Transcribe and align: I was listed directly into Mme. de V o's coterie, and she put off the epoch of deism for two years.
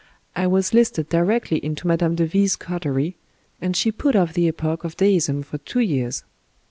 I 0.35 0.47
was 0.47 0.73
listed 0.73 1.09
directly 1.09 1.63
into 1.63 1.87
Mme. 1.87 2.15
de 2.15 2.25
V 2.25 2.41
o's 2.45 2.55
coterie, 2.55 3.17
and 3.61 3.75
she 3.75 3.91
put 3.91 4.15
off 4.15 4.33
the 4.33 4.47
epoch 4.47 4.83
of 4.83 4.97
deism 4.97 5.43
for 5.43 5.59
two 5.59 5.81
years. 5.81 6.23